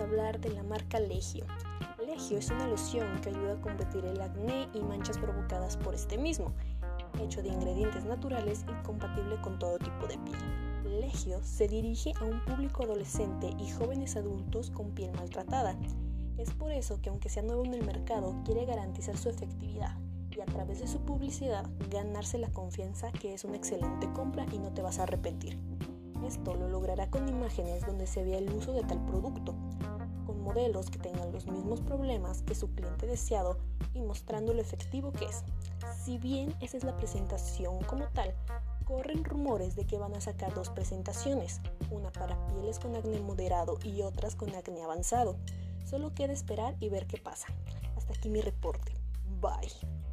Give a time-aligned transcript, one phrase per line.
[0.00, 1.44] hablar de la marca Legio.
[2.04, 6.18] Legio es una loción que ayuda a combatir el acné y manchas provocadas por este
[6.18, 6.52] mismo,
[7.20, 11.00] hecho de ingredientes naturales y compatible con todo tipo de piel.
[11.00, 15.76] Legio se dirige a un público adolescente y jóvenes adultos con piel maltratada.
[16.38, 19.96] Es por eso que aunque sea nuevo en el mercado, quiere garantizar su efectividad
[20.36, 24.58] y a través de su publicidad ganarse la confianza que es una excelente compra y
[24.58, 25.58] no te vas a arrepentir.
[26.26, 29.54] Esto lo logrará con imágenes donde se vea el uso de tal producto,
[30.26, 33.58] con modelos que tengan los mismos problemas que su cliente deseado
[33.94, 35.44] y mostrando lo efectivo que es.
[36.04, 38.34] Si bien esa es la presentación como tal,
[38.84, 43.78] corren rumores de que van a sacar dos presentaciones, una para pieles con acné moderado
[43.82, 45.36] y otras con acné avanzado.
[45.84, 47.48] Solo queda esperar y ver qué pasa.
[47.96, 48.92] Hasta aquí mi reporte.
[49.40, 50.11] Bye.